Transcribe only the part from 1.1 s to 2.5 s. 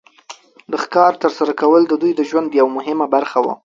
تر سره کول د دوی د ژوند